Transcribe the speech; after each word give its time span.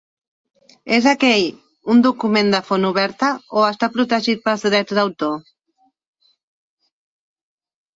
És 0.95 1.07
aquell 1.11 1.45
un 1.95 2.01
document 2.07 2.49
de 2.55 2.63
font 2.71 2.89
oberta 2.91 3.31
o 3.63 3.69
està 3.71 3.93
protegit 3.99 4.45
pels 4.49 4.69
drets 4.73 5.01
d'autor? 5.03 5.41